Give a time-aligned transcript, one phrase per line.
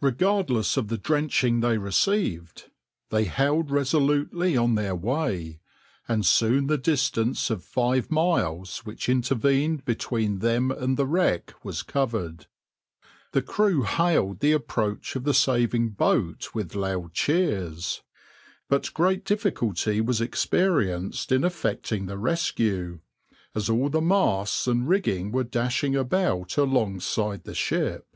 [0.00, 2.70] \end{minipage} \hfill{} \end{figure} Regardless of the drenching they received,
[3.10, 5.60] they held resolutely on their way,
[6.08, 11.82] and soon the distance of five miles which intervened between them and the wreck was
[11.82, 12.46] covered.
[13.32, 18.02] The crew hailed the approach of the saving boat with loud cheers,
[18.70, 23.00] but great difficulty was experienced in effecting the rescue,
[23.54, 28.06] as all the masts and rigging were dashing about alongside the ship.